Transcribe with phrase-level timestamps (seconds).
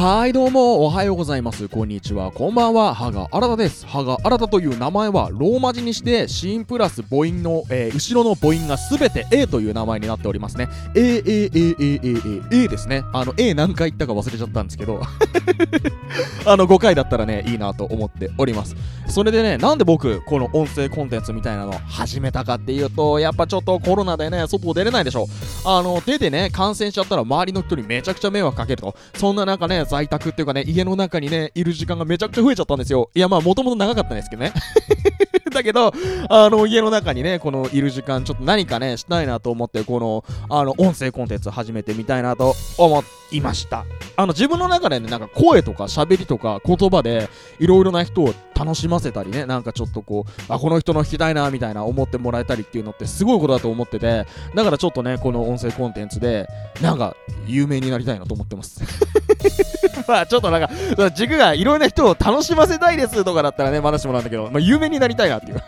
[0.00, 1.68] はいどうもおはようございます。
[1.68, 2.32] こんにちは。
[2.32, 2.94] こんばんは。
[2.94, 3.86] 歯が新たです。
[3.86, 10.68] 歯が新たという名前はローマ字にして子音プラス母音の、えー、後ろの母音がすべて A という名前になっておりますね。
[10.96, 13.04] A A A A A A ですね。
[13.12, 15.02] あの A 何回言ったか忘れちゃったんですけど。
[16.46, 18.76] あの5回だったらねいいなと思っております。
[19.10, 25.26] それでねなんで僕この音声コンテンツみたいなの始めたかっていうとやっぱちょっとコロナでね外出れないでしょ
[25.64, 28.94] あの出てね感染しちゃったら周りの人にめちゃくちゃ迷惑かけると。
[29.14, 33.10] そんな中ね在宅っていうかね家の中にねいる時間がめちゃくちゃ増えちゃったんですよ。
[33.14, 34.52] いやまあもともと長かったんですけどね。
[35.50, 35.92] だけど、
[36.28, 43.84] あの、家の中にね、このいる時間、ちょっと何かね、したいなと思って、この、あの、音声コンテンツ始めてみたいなと思いました。
[44.16, 56.46] あの、自分の中でね、なんか声とか喋りとか言葉で、いろいろな人を楽しませたりね、なんかちょっとこう、あ、この人の弾きたいな、みたいな思ってもらえたりっていうのってすごいことだと思ってて、だからちょっとね、この音声コンテンツで、
[56.82, 58.82] なんか、有名になりたいなと思ってます。
[60.06, 65.62] まあちょっとなんか、軸がいろいろな人を楽しませたいですとかだったらね、話もなんだけど、まあ有名になりたいなっていう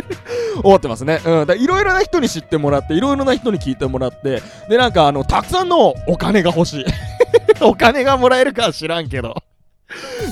[0.64, 1.20] 思ってますね。
[1.24, 1.60] うん。
[1.60, 6.84] いろいろな人に知ってもらって、いろいろな人に聞いてもらって、で、なんかあの、たくさんのお金が欲しい。
[7.60, 9.34] お金がもらえるかは知らんけど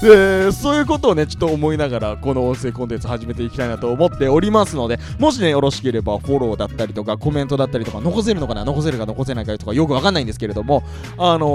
[0.00, 8.64] でそういうことをねちょっと思いながらこの音声コンテンツ始めていきたいなと思っておりますのでもしねよろしければフォローだったりとかコメントだったりとか残せるのかな？
[8.64, 10.82] 残せるか残せないかとかよくわかんないんですけれども
[11.16, 11.48] あの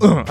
[0.00, 0.24] ー、うん。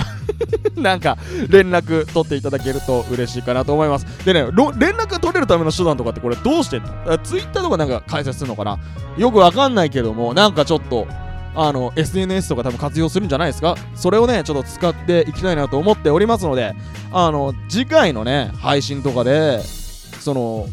[0.81, 1.17] なんか
[1.49, 4.25] 連絡取っていただけると嬉しいかなと思います。
[4.25, 4.51] でね、連
[4.93, 6.89] 絡取れるための手段とかってこれどうしてんの？
[7.19, 8.79] ツイッターとかなんか解説するのかな？
[9.17, 11.07] よくわかんないけども、なんかちょっと、
[11.55, 13.75] あの、SNS とか多分活用するんじゃないですか？
[13.95, 16.73] それをね、ちょっと使っていきたいなと思っておりますので、
[17.11, 20.67] あの、次回のね、配信とかで、その、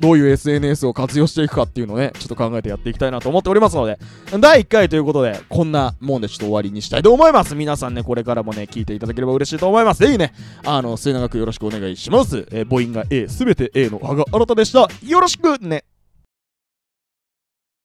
[0.00, 3.98] どういう SNS を活用していくかっていうのをね、ちょっと考えてやっていきたいなと思っておりますので、
[4.40, 7.54] 第1回ということで、こんなもんでちょっと終わりにしたいと思います。
[7.54, 10.00] 皆さんね、これからもね、聞いていただければ嬉しいと思います。
[10.00, 10.32] ぜひね、
[10.64, 12.44] あの、末永くよろしくお願いします。
[12.50, 14.88] えー、母音が A、すべて A の羽賀新たでした。
[15.06, 15.84] よろしくね。